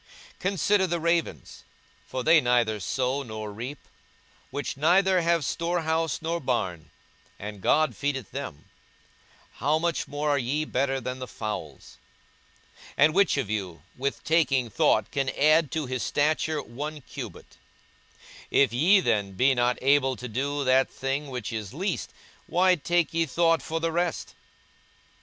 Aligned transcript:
42:012:024 0.39 0.39
Consider 0.39 0.87
the 0.87 0.99
ravens: 0.99 1.63
for 2.07 2.23
they 2.23 2.41
neither 2.41 2.79
sow 2.79 3.21
nor 3.21 3.53
reap; 3.53 3.77
which 4.49 4.75
neither 4.75 5.21
have 5.21 5.45
storehouse 5.45 6.23
nor 6.23 6.39
barn; 6.39 6.89
and 7.37 7.61
God 7.61 7.95
feedeth 7.95 8.31
them: 8.31 8.65
how 9.57 9.77
much 9.77 10.07
more 10.07 10.31
are 10.31 10.39
ye 10.39 10.65
better 10.65 10.99
than 10.99 11.19
the 11.19 11.27
fowls? 11.27 11.97
42:012:025 12.93 12.93
And 12.97 13.13
which 13.13 13.37
of 13.37 13.49
you 13.51 13.83
with 13.95 14.23
taking 14.23 14.71
thought 14.71 15.11
can 15.11 15.29
add 15.37 15.69
to 15.73 15.85
his 15.85 16.01
stature 16.01 16.63
one 16.63 17.01
cubit? 17.01 17.57
42:012:026 18.51 18.63
If 18.63 18.73
ye 18.73 18.99
then 19.01 19.33
be 19.33 19.53
not 19.53 19.77
able 19.83 20.15
to 20.15 20.27
do 20.27 20.63
that 20.63 20.89
thing 20.89 21.27
which 21.27 21.53
is 21.53 21.75
least, 21.75 22.11
why 22.47 22.73
take 22.73 23.13
ye 23.13 23.27
thought 23.27 23.61
for 23.61 23.79
the 23.79 23.91
rest? 23.91 24.33